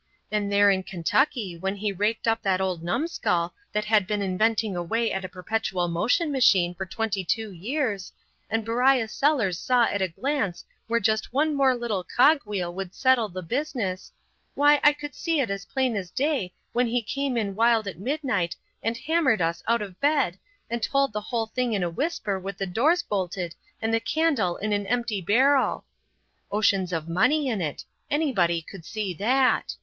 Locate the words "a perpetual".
5.23-5.87